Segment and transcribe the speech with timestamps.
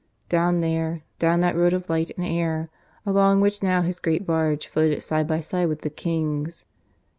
[0.29, 2.69] down there, down that road of light and air,
[3.05, 6.65] along which now his great barge floated side by side with the King's.